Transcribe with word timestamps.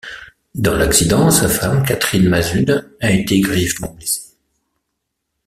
Dans 0.55 0.75
l'accident, 0.77 1.29
sa 1.29 1.47
femme, 1.47 1.85
Catherine 1.85 2.27
Masud, 2.27 2.89
a 3.01 3.11
été 3.11 3.39
grièvement 3.39 3.93
blessée. 3.93 4.33